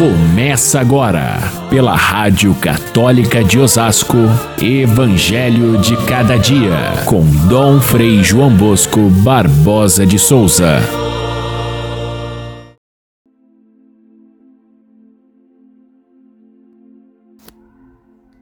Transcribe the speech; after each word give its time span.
Começa 0.00 0.80
agora, 0.80 1.36
pela 1.68 1.94
Rádio 1.94 2.54
Católica 2.54 3.44
de 3.44 3.58
Osasco, 3.58 4.16
Evangelho 4.58 5.78
de 5.78 5.94
Cada 6.06 6.38
Dia, 6.38 7.04
com 7.04 7.22
Dom 7.50 7.78
Frei 7.82 8.24
João 8.24 8.50
Bosco 8.56 9.10
Barbosa 9.22 10.06
de 10.06 10.18
Souza. 10.18 10.78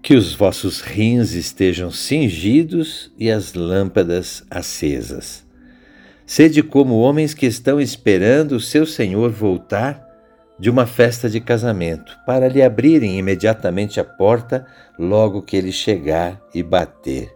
Que 0.00 0.14
os 0.14 0.32
vossos 0.32 0.80
rins 0.80 1.32
estejam 1.32 1.90
cingidos 1.90 3.10
e 3.18 3.32
as 3.32 3.54
lâmpadas 3.54 4.44
acesas. 4.48 5.44
Sede 6.24 6.62
como 6.62 7.00
homens 7.00 7.34
que 7.34 7.46
estão 7.46 7.80
esperando 7.80 8.52
o 8.52 8.60
seu 8.60 8.86
Senhor 8.86 9.32
voltar 9.32 10.07
de 10.58 10.68
uma 10.68 10.86
festa 10.86 11.30
de 11.30 11.40
casamento, 11.40 12.18
para 12.26 12.48
lhe 12.48 12.62
abrirem 12.62 13.18
imediatamente 13.18 14.00
a 14.00 14.04
porta 14.04 14.66
logo 14.98 15.42
que 15.42 15.56
ele 15.56 15.70
chegar 15.70 16.40
e 16.52 16.62
bater. 16.62 17.32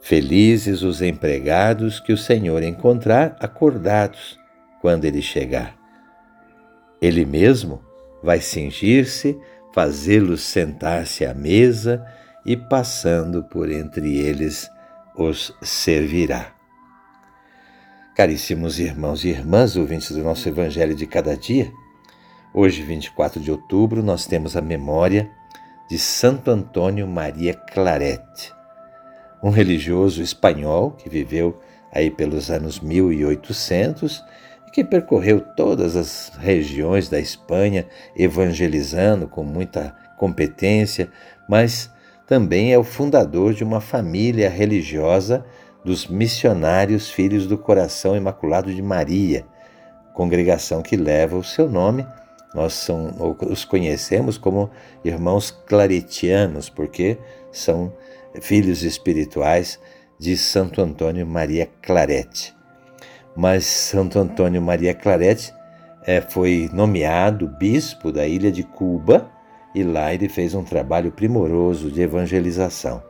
Felizes 0.00 0.82
os 0.82 1.02
empregados 1.02 2.00
que 2.00 2.12
o 2.12 2.18
Senhor 2.18 2.62
encontrar 2.62 3.36
acordados 3.40 4.38
quando 4.80 5.04
ele 5.04 5.20
chegar. 5.20 5.76
Ele 7.00 7.24
mesmo 7.24 7.82
vai 8.22 8.40
cingir-se, 8.40 9.38
fazê-los 9.74 10.42
sentar-se 10.42 11.24
à 11.24 11.34
mesa 11.34 12.04
e, 12.44 12.56
passando 12.56 13.42
por 13.44 13.70
entre 13.70 14.16
eles, 14.16 14.70
os 15.16 15.54
servirá. 15.62 16.54
Caríssimos 18.14 18.78
irmãos 18.78 19.24
e 19.24 19.28
irmãs, 19.28 19.76
ouvintes 19.76 20.12
do 20.12 20.22
nosso 20.22 20.48
Evangelho 20.48 20.94
de 20.94 21.06
cada 21.06 21.36
dia, 21.36 21.72
Hoje, 22.56 22.84
24 22.84 23.40
de 23.40 23.50
outubro, 23.50 24.00
nós 24.00 24.26
temos 24.26 24.56
a 24.56 24.60
memória 24.60 25.28
de 25.90 25.98
Santo 25.98 26.52
Antônio 26.52 27.04
Maria 27.04 27.52
Claret, 27.52 28.22
um 29.42 29.50
religioso 29.50 30.22
espanhol 30.22 30.92
que 30.92 31.08
viveu 31.08 31.58
aí 31.92 32.12
pelos 32.12 32.52
anos 32.52 32.78
1800 32.78 34.22
e 34.68 34.70
que 34.70 34.84
percorreu 34.84 35.40
todas 35.40 35.96
as 35.96 36.30
regiões 36.38 37.08
da 37.08 37.18
Espanha 37.18 37.88
evangelizando 38.14 39.26
com 39.26 39.42
muita 39.42 39.92
competência, 40.16 41.10
mas 41.48 41.90
também 42.24 42.72
é 42.72 42.78
o 42.78 42.84
fundador 42.84 43.52
de 43.52 43.64
uma 43.64 43.80
família 43.80 44.48
religiosa 44.48 45.44
dos 45.84 46.06
missionários 46.06 47.10
Filhos 47.10 47.48
do 47.48 47.58
Coração 47.58 48.16
Imaculado 48.16 48.72
de 48.72 48.80
Maria, 48.80 49.44
congregação 50.12 50.82
que 50.82 50.96
leva 50.96 51.36
o 51.36 51.42
seu 51.42 51.68
nome 51.68 52.06
nós 52.54 52.72
são, 52.72 53.36
os 53.50 53.64
conhecemos 53.64 54.38
como 54.38 54.70
irmãos 55.04 55.50
claretianos, 55.50 56.68
porque 56.68 57.18
são 57.50 57.92
filhos 58.40 58.82
espirituais 58.82 59.80
de 60.18 60.36
Santo 60.36 60.80
Antônio 60.80 61.26
Maria 61.26 61.68
Clarete. 61.82 62.54
Mas 63.36 63.64
Santo 63.66 64.18
Antônio 64.18 64.62
Maria 64.62 64.94
Clarete 64.94 65.52
é, 66.06 66.20
foi 66.20 66.70
nomeado 66.72 67.48
bispo 67.48 68.12
da 68.12 68.26
ilha 68.26 68.52
de 68.52 68.62
Cuba 68.62 69.28
e 69.74 69.82
lá 69.82 70.14
ele 70.14 70.28
fez 70.28 70.54
um 70.54 70.62
trabalho 70.62 71.10
primoroso 71.10 71.90
de 71.90 72.00
evangelização. 72.00 73.02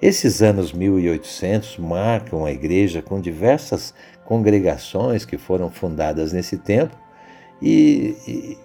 Esses 0.00 0.40
anos 0.42 0.72
1800 0.72 1.76
marcam 1.78 2.44
a 2.44 2.52
igreja 2.52 3.02
com 3.02 3.20
diversas 3.20 3.92
congregações 4.24 5.24
que 5.24 5.36
foram 5.36 5.68
fundadas 5.68 6.32
nesse 6.32 6.56
tempo 6.56 6.96
e, 7.60 8.56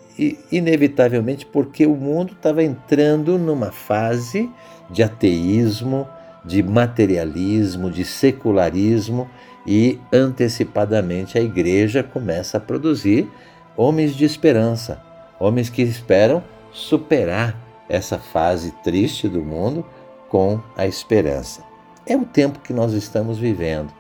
inevitavelmente 0.52 1.46
porque 1.46 1.86
o 1.86 1.96
mundo 1.96 2.34
estava 2.34 2.64
entrando 2.64 3.38
numa 3.38 3.72
fase 3.72 4.50
de 4.90 5.02
ateísmo, 5.02 6.08
de 6.46 6.62
materialismo, 6.62 7.90
de 7.90 8.06
secularismo 8.06 9.30
e 9.66 10.00
antecipadamente 10.12 11.38
a 11.38 11.42
igreja 11.42 12.04
começa 12.04 12.58
a 12.58 12.62
produzir 12.62 13.30
homens 13.76 14.16
de 14.16 14.26
esperança, 14.26 15.02
homens 15.40 15.70
que 15.70 15.82
esperam 15.82 16.44
superar 16.72 17.58
essa 17.90 18.18
fase 18.18 18.72
triste 18.84 19.28
do 19.28 19.42
mundo 19.42 19.86
com 20.30 20.60
a 20.76 20.86
esperança. 20.86 21.64
É 22.06 22.16
o 22.16 22.26
tempo 22.26 22.60
que 22.60 22.74
nós 22.74 22.94
estamos 22.94 23.38
vivendo. 23.38 23.92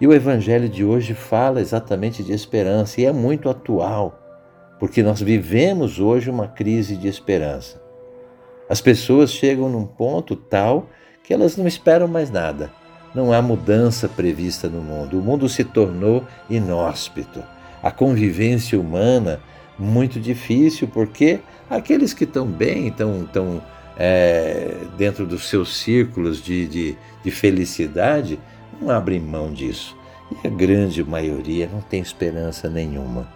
E 0.00 0.06
o 0.06 0.12
evangelho 0.12 0.68
de 0.68 0.84
hoje 0.84 1.14
fala 1.14 1.60
exatamente 1.60 2.22
de 2.22 2.32
esperança 2.32 3.00
e 3.00 3.06
é 3.06 3.12
muito 3.12 3.48
atual 3.48 4.23
porque 4.78 5.02
nós 5.02 5.20
vivemos 5.20 5.98
hoje 5.98 6.30
uma 6.30 6.48
crise 6.48 6.96
de 6.96 7.08
esperança. 7.08 7.82
As 8.68 8.80
pessoas 8.80 9.30
chegam 9.30 9.68
num 9.68 9.86
ponto 9.86 10.34
tal 10.34 10.88
que 11.22 11.32
elas 11.32 11.56
não 11.56 11.66
esperam 11.66 12.08
mais 12.08 12.30
nada. 12.30 12.72
Não 13.14 13.32
há 13.32 13.40
mudança 13.40 14.08
prevista 14.08 14.68
no 14.68 14.80
mundo. 14.80 15.18
O 15.18 15.22
mundo 15.22 15.48
se 15.48 15.64
tornou 15.64 16.24
inóspito. 16.50 17.42
A 17.82 17.90
convivência 17.90 18.78
humana 18.78 19.40
muito 19.78 20.18
difícil, 20.18 20.88
porque 20.88 21.40
aqueles 21.68 22.12
que 22.12 22.24
estão 22.24 22.46
bem, 22.46 22.88
estão, 22.88 23.62
é, 23.96 24.74
dentro 24.96 25.26
dos 25.26 25.48
seus 25.48 25.76
círculos 25.76 26.42
de, 26.42 26.66
de, 26.66 26.98
de 27.22 27.30
felicidade, 27.30 28.38
não 28.80 28.90
abrem 28.90 29.20
mão 29.20 29.52
disso. 29.52 29.96
E 30.42 30.46
a 30.46 30.50
grande 30.50 31.04
maioria 31.04 31.68
não 31.72 31.80
tem 31.80 32.00
esperança 32.00 32.68
nenhuma 32.68 33.28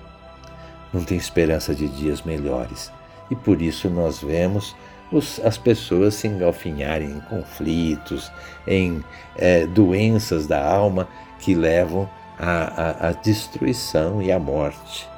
não 0.93 1.04
tem 1.04 1.16
esperança 1.16 1.75
de 1.75 1.88
dias 1.88 2.22
melhores. 2.22 2.91
E 3.31 3.37
por 3.37 3.60
isso 3.60 3.91
nós 3.91 4.21
vemos 4.21 4.75
os, 5.12 5.41
as 5.44 5.56
pessoas 5.56 6.15
se 6.15 6.28
engalfinharem 6.28 7.10
em 7.10 7.21
conflitos, 7.21 8.31
em 8.66 9.03
é, 9.37 9.66
doenças 9.66 10.47
da 10.47 10.65
alma 10.65 11.09
que 11.38 11.54
levam 11.54 12.09
à, 12.38 13.12
destruição 13.22 14.22
e 14.22 14.31
à 14.31 14.38
morte, 14.38 15.09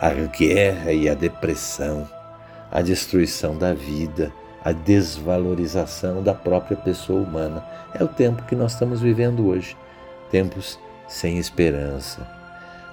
à 0.00 0.10
guerra 0.10 0.92
e 0.92 1.08
à 1.08 1.14
depressão, 1.14 2.08
à 2.70 2.82
destruição 2.82 3.56
da 3.56 3.72
vida, 3.72 4.32
à 4.64 4.72
desvalorização 4.72 6.22
da 6.22 6.34
própria 6.34 6.76
pessoa 6.76 7.22
humana. 7.22 7.64
É 7.94 8.02
o 8.02 8.08
tempo 8.08 8.42
que 8.44 8.56
nós 8.56 8.72
estamos 8.72 9.00
vivendo 9.00 9.46
hoje 9.46 9.76
tempos 10.30 10.78
sem 11.08 11.38
esperança 11.38 12.37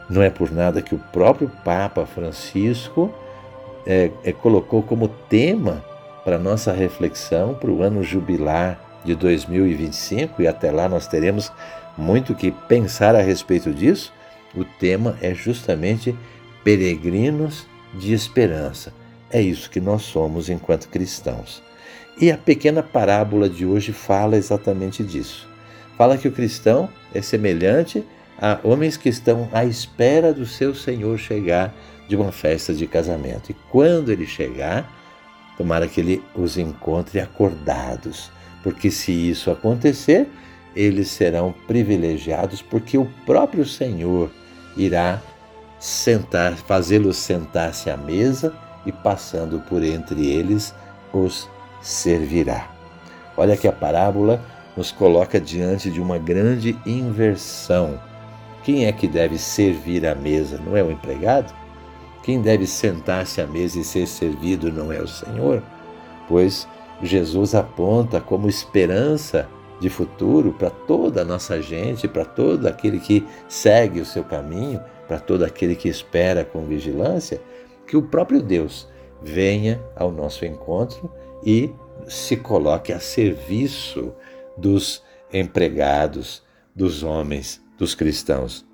não 0.09 0.21
é 0.21 0.29
por 0.29 0.51
nada 0.51 0.81
que 0.81 0.93
o 0.93 0.99
próprio 1.11 1.51
Papa 1.63 2.05
Francisco 2.05 3.13
é, 3.85 4.11
é, 4.23 4.31
colocou 4.31 4.81
como 4.83 5.07
tema 5.07 5.83
para 6.23 6.37
nossa 6.37 6.71
reflexão 6.71 7.53
para 7.53 7.69
o 7.69 7.81
ano 7.81 8.03
jubilar 8.03 8.79
de 9.03 9.13
2025, 9.13 10.41
e 10.41 10.47
até 10.47 10.71
lá 10.71 10.89
nós 10.89 11.07
teremos 11.07 11.51
muito 11.95 12.33
que 12.33 12.51
pensar 12.51 13.15
a 13.15 13.21
respeito 13.21 13.71
disso. 13.71 14.11
O 14.55 14.65
tema 14.65 15.17
é 15.21 15.33
justamente 15.33 16.15
peregrinos 16.63 17.67
de 17.93 18.13
esperança. 18.13 18.91
É 19.29 19.39
isso 19.41 19.69
que 19.69 19.79
nós 19.79 20.01
somos 20.01 20.49
enquanto 20.49 20.89
cristãos. 20.89 21.61
E 22.19 22.31
a 22.31 22.37
pequena 22.37 22.81
parábola 22.81 23.49
de 23.49 23.65
hoje 23.65 23.91
fala 23.91 24.37
exatamente 24.37 25.03
disso. 25.03 25.47
Fala 25.97 26.17
que 26.17 26.27
o 26.27 26.31
cristão 26.31 26.89
é 27.13 27.21
semelhante 27.21 28.03
a 28.41 28.59
homens 28.63 28.97
que 28.97 29.09
estão 29.09 29.49
à 29.51 29.65
espera 29.65 30.33
do 30.33 30.45
seu 30.45 30.75
Senhor 30.75 31.17
chegar 31.17 31.73
de 32.07 32.15
uma 32.15 32.31
festa 32.31 32.73
de 32.73 32.85
casamento. 32.85 33.51
E 33.51 33.55
quando 33.71 34.11
ele 34.11 34.25
chegar, 34.25 34.89
tomara 35.57 35.87
que 35.87 35.99
ele 36.01 36.23
os 36.35 36.57
encontre 36.57 37.19
acordados, 37.19 38.31
porque 38.61 38.91
se 38.91 39.11
isso 39.11 39.49
acontecer, 39.49 40.27
eles 40.75 41.09
serão 41.09 41.53
privilegiados, 41.67 42.61
porque 42.61 42.97
o 42.97 43.05
próprio 43.25 43.65
Senhor 43.65 44.29
irá 44.75 45.21
sentar, 45.79 46.53
fazê-los 46.53 47.17
sentar-se 47.17 47.89
à 47.89 47.95
mesa 47.95 48.53
e 48.85 48.91
passando 48.91 49.59
por 49.59 49.83
entre 49.83 50.27
eles 50.27 50.73
os 51.13 51.49
servirá. 51.81 52.69
Olha 53.37 53.55
que 53.55 53.67
a 53.67 53.71
parábola 53.71 54.43
nos 54.75 54.91
coloca 54.91 55.39
diante 55.39 55.89
de 55.89 56.01
uma 56.01 56.17
grande 56.17 56.77
inversão 56.85 57.99
quem 58.65 58.87
é 58.87 58.91
que 58.91 59.07
deve 59.07 59.37
servir 59.37 60.07
à 60.07 60.15
mesa? 60.15 60.57
Não 60.57 60.75
é 60.75 60.81
o 60.81 60.89
empregado? 60.89 61.53
Quem 62.23 62.41
deve 62.41 62.65
sentar-se 62.65 63.39
à 63.39 63.45
mesa 63.45 63.79
e 63.79 63.83
ser 63.83 64.07
servido 64.07 64.71
não 64.71 64.91
é 64.91 64.99
o 64.99 65.07
Senhor? 65.07 65.61
Pois 66.27 66.67
Jesus 66.99 67.53
aponta 67.53 68.19
como 68.19 68.49
esperança 68.49 69.47
de 69.79 69.87
futuro 69.87 70.51
para 70.51 70.71
toda 70.71 71.21
a 71.21 71.25
nossa 71.25 71.61
gente, 71.61 72.07
para 72.07 72.25
todo 72.25 72.65
aquele 72.65 72.99
que 72.99 73.23
segue 73.47 73.99
o 74.01 74.05
seu 74.05 74.23
caminho, 74.23 74.81
para 75.07 75.19
todo 75.19 75.45
aquele 75.45 75.75
que 75.75 75.87
espera 75.87 76.43
com 76.43 76.65
vigilância, 76.65 77.39
que 77.85 77.95
o 77.95 78.01
próprio 78.01 78.41
Deus 78.41 78.87
venha 79.21 79.79
ao 79.95 80.11
nosso 80.11 80.43
encontro 80.43 81.11
e 81.45 81.71
se 82.07 82.35
coloque 82.35 82.91
a 82.91 82.99
serviço 82.99 84.11
dos 84.57 85.03
empregados, 85.31 86.41
dos 86.75 87.03
homens 87.03 87.63
dos 87.77 87.95
cristãos. 87.95 88.65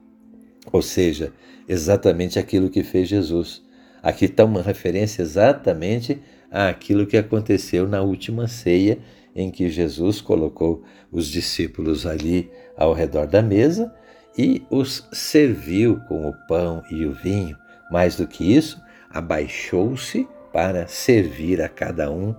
Ou 0.71 0.81
seja, 0.81 1.33
exatamente 1.68 2.38
aquilo 2.38 2.69
que 2.69 2.83
fez 2.83 3.07
Jesus. 3.07 3.63
Aqui 4.01 4.25
está 4.25 4.45
uma 4.45 4.62
referência 4.62 5.21
exatamente 5.21 6.21
àquilo 6.50 7.07
que 7.07 7.18
aconteceu 7.18 7.88
na 7.88 8.01
última 8.01 8.48
ceia, 8.48 9.00
em 9.36 9.50
que 9.50 9.69
Jesus 9.69 10.19
colocou 10.19 10.83
os 11.12 11.27
discípulos 11.27 12.06
ali 12.06 12.51
ao 12.75 12.94
redor 12.94 13.27
da 13.27 13.42
mesa 13.42 13.94
e 14.38 14.63
os 14.69 15.07
serviu 15.12 16.00
com 16.07 16.27
o 16.27 16.33
pão 16.48 16.83
e 16.89 17.06
o 17.06 17.13
vinho. 17.13 17.57
Mais 17.89 18.15
do 18.15 18.27
que 18.27 18.56
isso, 18.56 18.81
abaixou-se 19.09 20.27
para 20.51 20.88
servir 20.88 21.62
a 21.62 21.69
cada 21.69 22.12
um, 22.12 22.36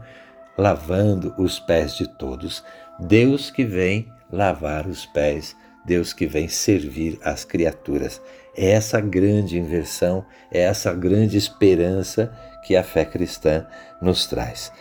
lavando 0.56 1.34
os 1.38 1.58
pés 1.58 1.96
de 1.96 2.06
todos. 2.06 2.62
Deus 2.98 3.50
que 3.50 3.64
vem 3.64 4.08
lavar 4.30 4.86
os 4.86 5.06
pés, 5.06 5.56
Deus 5.84 6.12
que 6.12 6.26
vem 6.26 6.48
servir 6.48 7.18
as 7.22 7.44
criaturas. 7.44 8.20
É 8.56 8.70
essa 8.70 9.00
grande 9.00 9.58
inversão, 9.58 10.24
é 10.50 10.60
essa 10.60 10.92
grande 10.92 11.36
esperança 11.36 12.32
que 12.64 12.76
a 12.76 12.82
fé 12.82 13.04
cristã 13.04 13.66
nos 14.00 14.26
traz. 14.26 14.72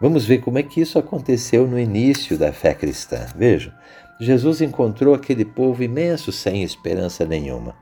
Vamos 0.00 0.24
ver 0.24 0.38
como 0.38 0.58
é 0.58 0.62
que 0.62 0.80
isso 0.80 0.98
aconteceu 0.98 1.66
no 1.66 1.78
início 1.78 2.38
da 2.38 2.52
fé 2.52 2.74
cristã. 2.74 3.26
Vejam, 3.34 3.72
Jesus 4.20 4.60
encontrou 4.60 5.14
aquele 5.14 5.44
povo 5.44 5.82
imenso 5.82 6.32
sem 6.32 6.62
esperança 6.62 7.24
nenhuma, 7.24 7.74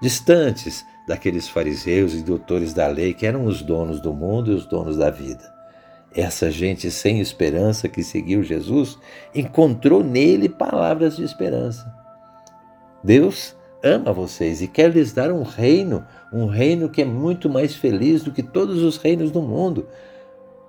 distantes 0.00 0.84
daqueles 1.06 1.48
fariseus 1.48 2.14
e 2.14 2.22
doutores 2.22 2.72
da 2.72 2.86
lei 2.86 3.12
que 3.12 3.26
eram 3.26 3.44
os 3.44 3.62
donos 3.62 4.00
do 4.00 4.14
mundo 4.14 4.52
e 4.52 4.54
os 4.54 4.66
donos 4.66 4.96
da 4.96 5.10
vida. 5.10 5.59
Essa 6.14 6.50
gente 6.50 6.90
sem 6.90 7.20
esperança 7.20 7.88
que 7.88 8.02
seguiu 8.02 8.42
Jesus 8.42 8.98
encontrou 9.34 10.02
nele 10.02 10.48
palavras 10.48 11.16
de 11.16 11.22
esperança. 11.22 11.92
Deus 13.02 13.56
ama 13.82 14.12
vocês 14.12 14.60
e 14.60 14.66
quer 14.66 14.90
lhes 14.90 15.12
dar 15.12 15.30
um 15.30 15.42
reino, 15.42 16.04
um 16.32 16.46
reino 16.46 16.88
que 16.88 17.00
é 17.00 17.04
muito 17.04 17.48
mais 17.48 17.74
feliz 17.74 18.22
do 18.22 18.32
que 18.32 18.42
todos 18.42 18.82
os 18.82 18.96
reinos 18.96 19.30
do 19.30 19.40
mundo. 19.40 19.88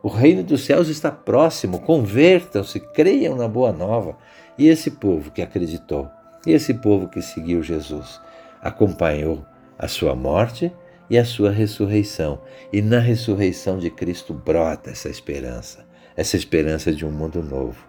O 0.03 0.07
reino 0.07 0.43
dos 0.43 0.63
céus 0.63 0.88
está 0.88 1.11
próximo, 1.11 1.79
convertam-se, 1.79 2.79
creiam 2.79 3.35
na 3.35 3.47
boa 3.47 3.71
nova. 3.71 4.17
E 4.57 4.67
esse 4.67 4.91
povo 4.91 5.31
que 5.31 5.41
acreditou, 5.41 6.09
e 6.45 6.51
esse 6.51 6.73
povo 6.73 7.07
que 7.07 7.21
seguiu 7.21 7.61
Jesus, 7.61 8.19
acompanhou 8.61 9.45
a 9.77 9.87
sua 9.87 10.15
morte 10.15 10.71
e 11.11 11.17
a 11.17 11.25
sua 11.25 11.51
ressurreição. 11.51 12.41
E 12.71 12.81
na 12.81 12.99
ressurreição 12.99 13.77
de 13.77 13.89
Cristo 13.89 14.33
brota 14.33 14.89
essa 14.91 15.09
esperança, 15.09 15.85
essa 16.15 16.37
esperança 16.37 16.89
de 16.93 17.05
um 17.05 17.11
mundo 17.11 17.43
novo. 17.43 17.85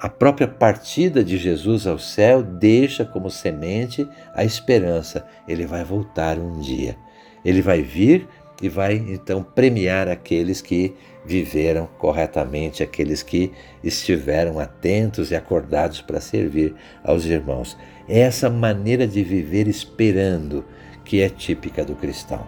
A 0.00 0.08
própria 0.08 0.48
partida 0.48 1.22
de 1.22 1.36
Jesus 1.36 1.86
ao 1.86 1.98
céu 1.98 2.42
deixa 2.42 3.04
como 3.04 3.30
semente 3.30 4.08
a 4.34 4.44
esperança. 4.44 5.26
Ele 5.46 5.66
vai 5.66 5.84
voltar 5.84 6.38
um 6.38 6.58
dia. 6.58 6.96
Ele 7.44 7.60
vai 7.60 7.82
vir 7.82 8.26
e 8.62 8.68
vai 8.68 8.94
então 8.94 9.42
premiar 9.42 10.08
aqueles 10.08 10.62
que 10.62 10.94
viveram 11.26 11.86
corretamente, 11.98 12.82
aqueles 12.82 13.22
que 13.22 13.52
estiveram 13.82 14.58
atentos 14.58 15.30
e 15.30 15.36
acordados 15.36 16.00
para 16.00 16.18
servir 16.18 16.74
aos 17.02 17.26
irmãos. 17.26 17.76
É 18.08 18.20
essa 18.20 18.48
maneira 18.48 19.06
de 19.06 19.22
viver 19.22 19.68
esperando 19.68 20.64
que 21.04 21.20
é 21.20 21.28
típica 21.28 21.84
do 21.84 21.94
cristão. 21.94 22.46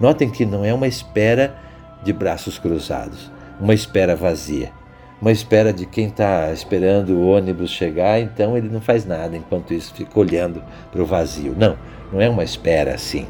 Notem 0.00 0.30
que 0.30 0.46
não 0.46 0.64
é 0.64 0.72
uma 0.72 0.86
espera 0.86 1.56
de 2.02 2.12
braços 2.12 2.58
cruzados, 2.58 3.30
uma 3.60 3.74
espera 3.74 4.14
vazia, 4.14 4.70
uma 5.20 5.32
espera 5.32 5.72
de 5.72 5.84
quem 5.84 6.06
está 6.06 6.52
esperando 6.52 7.10
o 7.10 7.28
ônibus 7.28 7.70
chegar, 7.70 8.20
então 8.20 8.56
ele 8.56 8.68
não 8.68 8.80
faz 8.80 9.04
nada, 9.04 9.36
enquanto 9.36 9.74
isso 9.74 9.92
fica 9.92 10.18
olhando 10.18 10.62
para 10.92 11.02
o 11.02 11.06
vazio. 11.06 11.54
Não, 11.56 11.76
não 12.12 12.20
é 12.20 12.28
uma 12.28 12.44
espera 12.44 12.94
assim. 12.94 13.26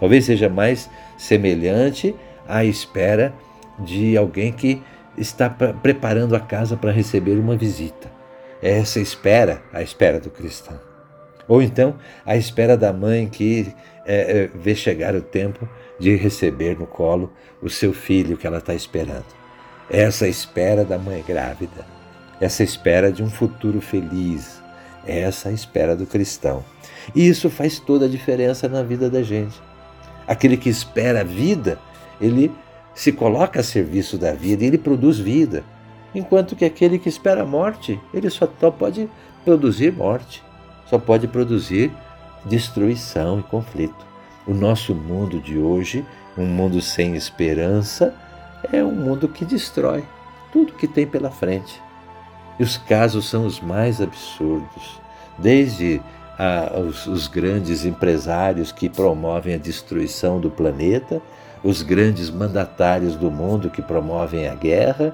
Talvez 0.00 0.24
seja 0.24 0.48
mais 0.48 0.88
semelhante 1.18 2.14
à 2.48 2.64
espera 2.64 3.34
de 3.78 4.16
alguém 4.16 4.52
que 4.52 4.82
está 5.16 5.50
preparando 5.50 6.34
a 6.34 6.40
casa 6.40 6.76
para 6.76 6.92
receber 6.92 7.38
uma 7.38 7.56
visita. 7.56 8.10
É 8.62 8.78
essa 8.78 8.98
espera, 8.98 9.62
a 9.72 9.82
espera 9.82 10.18
do 10.18 10.30
cristão. 10.30 10.78
Ou 11.46 11.62
então 11.62 11.96
a 12.24 12.36
espera 12.36 12.76
da 12.76 12.92
mãe 12.92 13.26
que 13.26 13.72
é, 14.08 14.44
é, 14.44 14.50
vê 14.54 14.74
chegar 14.74 15.14
o 15.14 15.20
tempo 15.20 15.68
de 16.00 16.16
receber 16.16 16.78
no 16.78 16.86
colo 16.86 17.30
o 17.60 17.68
seu 17.68 17.92
filho 17.92 18.38
que 18.38 18.46
ela 18.46 18.56
está 18.56 18.74
esperando. 18.74 19.26
Essa 19.90 20.26
espera 20.26 20.82
da 20.82 20.96
mãe 20.96 21.22
grávida, 21.26 21.86
essa 22.40 22.62
espera 22.64 23.12
de 23.12 23.22
um 23.22 23.28
futuro 23.28 23.82
feliz, 23.82 24.62
essa 25.06 25.52
espera 25.52 25.94
do 25.94 26.06
cristão. 26.06 26.64
E 27.14 27.28
isso 27.28 27.50
faz 27.50 27.78
toda 27.78 28.06
a 28.06 28.08
diferença 28.08 28.66
na 28.66 28.82
vida 28.82 29.10
da 29.10 29.22
gente. 29.22 29.60
Aquele 30.26 30.56
que 30.56 30.70
espera 30.70 31.20
a 31.20 31.24
vida, 31.24 31.78
ele 32.18 32.50
se 32.94 33.12
coloca 33.12 33.60
a 33.60 33.62
serviço 33.62 34.16
da 34.16 34.32
vida 34.32 34.64
e 34.64 34.68
ele 34.68 34.78
produz 34.78 35.18
vida. 35.18 35.62
Enquanto 36.14 36.56
que 36.56 36.64
aquele 36.64 36.98
que 36.98 37.10
espera 37.10 37.42
a 37.42 37.46
morte, 37.46 38.00
ele 38.14 38.30
só 38.30 38.46
pode 38.46 39.08
produzir 39.44 39.92
morte, 39.92 40.42
só 40.86 40.98
pode 40.98 41.28
produzir 41.28 41.92
destruição 42.48 43.38
e 43.38 43.42
conflito. 43.42 44.06
O 44.46 44.54
nosso 44.54 44.94
mundo 44.94 45.38
de 45.38 45.58
hoje, 45.58 46.04
um 46.36 46.46
mundo 46.46 46.80
sem 46.80 47.14
esperança, 47.14 48.14
é 48.72 48.82
um 48.82 48.92
mundo 48.92 49.28
que 49.28 49.44
destrói 49.44 50.04
tudo 50.52 50.72
que 50.72 50.88
tem 50.88 51.06
pela 51.06 51.30
frente. 51.30 51.80
E 52.58 52.62
os 52.62 52.76
casos 52.76 53.28
são 53.28 53.46
os 53.46 53.60
mais 53.60 54.00
absurdos, 54.00 55.00
desde 55.38 56.00
ah, 56.38 56.72
os, 56.78 57.06
os 57.06 57.28
grandes 57.28 57.84
empresários 57.84 58.72
que 58.72 58.88
promovem 58.88 59.54
a 59.54 59.58
destruição 59.58 60.40
do 60.40 60.50
planeta, 60.50 61.20
os 61.62 61.82
grandes 61.82 62.30
mandatários 62.30 63.16
do 63.16 63.30
mundo 63.30 63.70
que 63.70 63.82
promovem 63.82 64.48
a 64.48 64.54
guerra, 64.54 65.12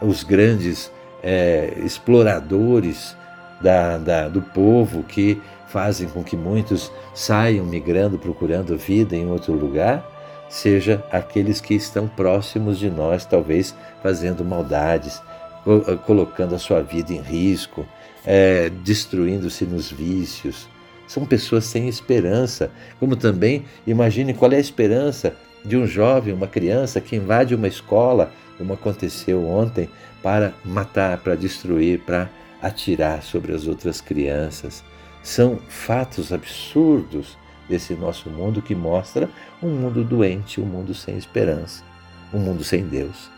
os 0.00 0.22
grandes 0.22 0.90
é, 1.22 1.74
exploradores 1.84 3.16
da, 3.60 3.98
da, 3.98 4.28
do 4.28 4.40
povo 4.40 5.02
que 5.02 5.40
fazem 5.70 6.08
com 6.08 6.22
que 6.22 6.36
muitos 6.36 6.92
saiam 7.14 7.64
migrando, 7.64 8.18
procurando 8.18 8.76
vida 8.76 9.16
em 9.16 9.26
outro 9.30 9.52
lugar, 9.52 10.04
seja 10.48 11.02
aqueles 11.10 11.60
que 11.60 11.74
estão 11.74 12.08
próximos 12.08 12.78
de 12.78 12.90
nós, 12.90 13.24
talvez 13.24 13.74
fazendo 14.02 14.44
maldades, 14.44 15.22
eh, 15.66 15.96
colocando 16.06 16.54
a 16.54 16.58
sua 16.58 16.82
vida 16.82 17.12
em 17.12 17.20
risco, 17.20 17.86
é, 18.26 18.68
destruindo-se 18.82 19.64
nos 19.64 19.90
vícios. 19.90 20.68
São 21.06 21.24
pessoas 21.24 21.64
sem 21.64 21.88
esperança. 21.88 22.70
Como 22.98 23.16
também, 23.16 23.64
imagine 23.86 24.34
qual 24.34 24.52
é 24.52 24.56
a 24.56 24.60
esperança 24.60 25.34
de 25.64 25.76
um 25.76 25.86
jovem, 25.86 26.34
uma 26.34 26.46
criança 26.46 27.00
que 27.00 27.16
invade 27.16 27.54
uma 27.54 27.68
escola, 27.68 28.32
como 28.58 28.72
aconteceu 28.72 29.46
ontem, 29.46 29.88
para 30.22 30.52
matar, 30.64 31.18
para 31.18 31.34
destruir, 31.34 32.00
para 32.00 32.28
atirar 32.60 33.22
sobre 33.22 33.52
as 33.52 33.66
outras 33.66 34.00
crianças. 34.00 34.84
São 35.22 35.58
fatos 35.68 36.32
absurdos 36.32 37.36
desse 37.68 37.94
nosso 37.94 38.28
mundo 38.30 38.60
que 38.60 38.74
mostra 38.74 39.28
um 39.62 39.68
mundo 39.68 40.02
doente, 40.02 40.60
um 40.60 40.66
mundo 40.66 40.92
sem 40.94 41.16
esperança, 41.16 41.84
um 42.32 42.38
mundo 42.38 42.64
sem 42.64 42.84
Deus. 42.84 43.30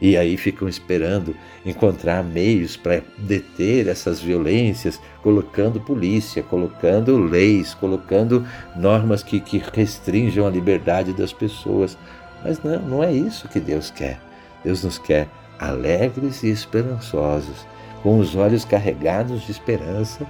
E 0.00 0.16
aí 0.16 0.36
ficam 0.36 0.68
esperando 0.68 1.34
encontrar 1.66 2.22
meios 2.22 2.76
para 2.76 3.02
deter 3.16 3.88
essas 3.88 4.20
violências, 4.20 5.00
colocando 5.22 5.80
polícia, 5.80 6.42
colocando 6.42 7.18
leis, 7.18 7.74
colocando 7.74 8.46
normas 8.76 9.24
que, 9.24 9.40
que 9.40 9.60
restringam 9.72 10.46
a 10.46 10.50
liberdade 10.50 11.12
das 11.12 11.32
pessoas. 11.32 11.98
Mas 12.44 12.62
não, 12.62 12.78
não 12.80 13.04
é 13.04 13.12
isso 13.12 13.48
que 13.48 13.58
Deus 13.58 13.90
quer. 13.90 14.20
Deus 14.64 14.84
nos 14.84 14.98
quer 14.98 15.28
alegres 15.58 16.44
e 16.44 16.48
esperançosos, 16.48 17.66
com 18.02 18.18
os 18.18 18.34
olhos 18.36 18.64
carregados 18.64 19.42
de 19.42 19.52
esperança. 19.52 20.26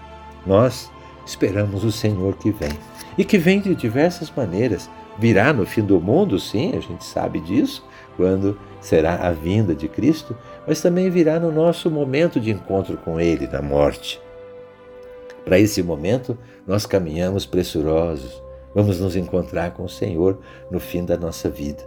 Nós 0.47 0.91
esperamos 1.25 1.85
o 1.85 1.93
Senhor 1.93 2.37
que 2.37 2.51
vem. 2.51 2.73
E 3.17 3.25
que 3.25 3.39
vem 3.39 3.61
de 3.61 3.75
diversas 3.75 4.33
maneiras. 4.35 4.89
Virá 5.19 5.53
no 5.53 5.67
fim 5.67 5.83
do 5.83 6.01
mundo, 6.01 6.39
sim, 6.39 6.77
a 6.77 6.81
gente 6.81 7.05
sabe 7.05 7.41
disso, 7.41 7.85
quando 8.17 8.59
será 8.81 9.17
a 9.17 9.33
vinda 9.33 9.75
de 9.75 9.89
Cristo, 9.89 10.37
mas 10.67 10.81
também 10.81 11.11
virá 11.11 11.41
no 11.41 11.51
nosso 11.51 11.91
momento 11.91 12.39
de 12.39 12.53
encontro 12.53 12.97
com 12.99 13.21
Ele, 13.21 13.49
na 13.49 13.61
morte. 13.61 14.21
Para 15.45 15.59
esse 15.59 15.83
momento, 15.83 16.39
nós 16.67 16.87
caminhamos 16.87 17.47
pressurosos, 17.47 18.41
vamos 18.75 19.01
nos 19.01 19.17
encontrar 19.17 19.73
com 19.73 19.85
o 19.85 19.89
Senhor 19.89 20.39
no 20.71 20.79
fim 20.79 21.05
da 21.05 21.17
nossa 21.17 21.49
vida. 21.51 21.83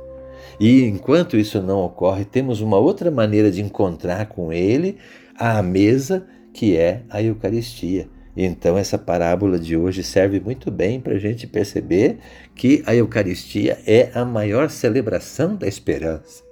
E 0.60 0.84
enquanto 0.84 1.38
isso 1.38 1.62
não 1.62 1.80
ocorre, 1.84 2.26
temos 2.26 2.60
uma 2.60 2.78
outra 2.78 3.10
maneira 3.10 3.50
de 3.50 3.62
encontrar 3.62 4.28
com 4.28 4.52
Ele 4.52 4.98
à 5.36 5.62
mesa, 5.62 6.26
que 6.54 6.78
é 6.78 7.04
a 7.10 7.22
Eucaristia. 7.22 8.08
Então, 8.36 8.78
essa 8.78 8.98
parábola 8.98 9.60
de 9.60 9.76
hoje 9.76 10.04
serve 10.04 10.40
muito 10.40 10.72
bem 10.72 11.02
para 11.02 11.16
a 11.16 11.20
gente 11.20 11.46
perceber 11.46 12.20
que 12.56 12.82
a 12.86 12.96
Eucaristia 12.96 13.78
é 13.86 14.10
a 14.14 14.24
maior 14.24 14.70
celebração 14.70 15.56
da 15.56 15.68
esperança. 15.68 16.44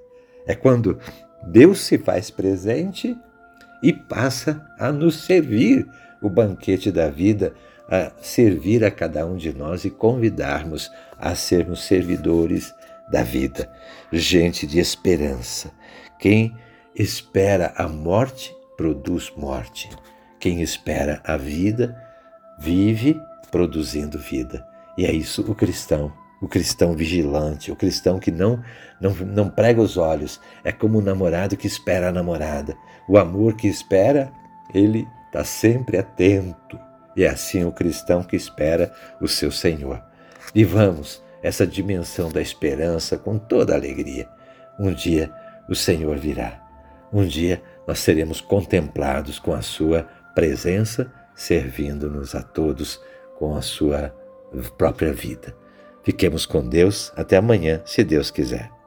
É 0.45 0.53
quando 0.53 0.99
Deus 1.47 1.79
se 1.81 1.97
faz 1.97 2.29
presente 2.29 3.15
e 3.81 3.93
passa 3.93 4.65
a 4.77 4.91
nos 4.91 5.23
servir 5.23 5.87
o 6.21 6.29
banquete 6.29 6.91
da 6.91 7.09
vida, 7.09 7.53
a 7.87 8.11
servir 8.21 8.83
a 8.83 8.91
cada 8.91 9.25
um 9.25 9.37
de 9.37 9.53
nós 9.53 9.85
e 9.85 9.89
convidarmos 9.89 10.91
a 11.17 11.33
sermos 11.33 11.85
servidores 11.85 12.73
da 13.09 13.23
vida, 13.23 13.71
gente 14.11 14.67
de 14.67 14.79
esperança. 14.79 15.71
Quem 16.19 16.53
espera 16.93 17.73
a 17.77 17.87
morte 17.87 18.53
produz 18.79 19.29
morte. 19.35 19.89
Quem 20.39 20.61
espera 20.61 21.21
a 21.25 21.35
vida 21.35 22.01
vive 22.57 23.19
produzindo 23.51 24.17
vida. 24.17 24.65
E 24.97 25.05
é 25.05 25.11
isso 25.11 25.41
o 25.51 25.53
cristão, 25.53 26.13
o 26.41 26.47
cristão 26.47 26.93
vigilante, 26.93 27.73
o 27.73 27.75
cristão 27.75 28.19
que 28.19 28.31
não, 28.31 28.63
não, 29.01 29.13
não 29.13 29.49
prega 29.49 29.81
os 29.81 29.97
olhos. 29.97 30.39
É 30.63 30.71
como 30.71 30.99
o 30.99 31.01
namorado 31.01 31.57
que 31.57 31.67
espera 31.67 32.07
a 32.07 32.11
namorada. 32.13 32.73
O 33.05 33.17
amor 33.17 33.55
que 33.55 33.67
espera, 33.67 34.31
ele 34.73 35.05
está 35.25 35.43
sempre 35.43 35.97
atento. 35.97 36.79
E 37.17 37.25
é 37.25 37.27
assim 37.27 37.65
o 37.65 37.73
cristão 37.73 38.23
que 38.23 38.37
espera 38.37 38.93
o 39.19 39.27
seu 39.27 39.51
Senhor. 39.51 40.01
Vivamos 40.55 41.21
essa 41.43 41.67
dimensão 41.67 42.31
da 42.31 42.41
esperança 42.41 43.17
com 43.17 43.37
toda 43.37 43.75
alegria. 43.75 44.29
Um 44.79 44.93
dia 44.93 45.29
o 45.67 45.75
Senhor 45.75 46.15
virá. 46.17 46.65
Um 47.11 47.25
dia 47.25 47.61
nós 47.87 47.99
seremos 47.99 48.41
contemplados 48.41 49.39
com 49.39 49.53
a 49.53 49.61
Sua 49.61 50.03
presença, 50.35 51.11
servindo-nos 51.35 52.35
a 52.35 52.41
todos 52.41 53.01
com 53.37 53.55
a 53.55 53.61
Sua 53.61 54.13
própria 54.77 55.13
vida. 55.13 55.55
Fiquemos 56.03 56.45
com 56.45 56.67
Deus. 56.67 57.11
Até 57.15 57.37
amanhã, 57.37 57.81
se 57.85 58.03
Deus 58.03 58.31
quiser. 58.31 58.78